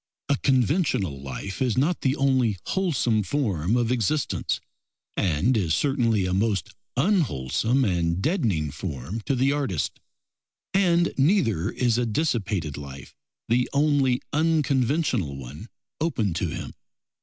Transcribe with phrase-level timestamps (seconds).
[0.29, 4.59] A conventional life is not the only wholesome form of existence,
[5.15, 9.99] and is certainly a most unwholesome and deadening form to the artist;
[10.73, 13.13] and neither is a dissipated life
[13.47, 15.69] the only unconventional one
[16.01, 16.73] open to him.